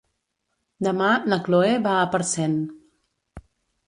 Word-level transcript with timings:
Demà 0.85 1.09
na 1.33 1.37
Chloé 1.47 1.75
va 1.87 1.91
a 1.97 2.07
Parcent. 2.15 2.57